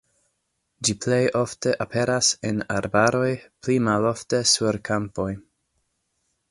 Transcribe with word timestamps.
Ĝi 0.87 0.95
plej 1.03 1.19
ofte 1.41 1.75
aperas 1.85 2.31
en 2.51 2.65
arbaroj, 2.79 3.29
pli 3.67 3.77
malofte 3.91 4.43
sur 4.55 4.83
kampoj. 4.93 5.33